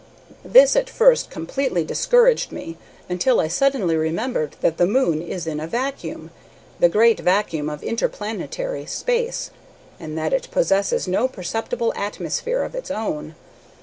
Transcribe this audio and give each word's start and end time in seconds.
"This 0.43 0.75
at 0.75 0.89
first 0.89 1.29
completely 1.29 1.83
discouraged 1.83 2.51
me, 2.51 2.75
until 3.07 3.39
I 3.39 3.47
suddenly 3.47 3.95
remembered 3.95 4.55
that 4.61 4.77
the 4.77 4.87
moon 4.87 5.21
is 5.21 5.45
in 5.45 5.59
a 5.59 5.67
vacuum, 5.67 6.31
the 6.79 6.89
great 6.89 7.19
vacuum 7.19 7.69
of 7.69 7.83
interplanetary 7.83 8.87
space, 8.87 9.51
and 9.99 10.17
that 10.17 10.33
it 10.33 10.49
possesses 10.49 11.07
no 11.07 11.27
perceptible 11.27 11.93
atmosphere 11.95 12.63
of 12.63 12.73
its 12.73 12.89
own. 12.89 13.35